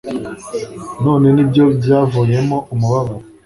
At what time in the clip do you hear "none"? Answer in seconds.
1.03-1.27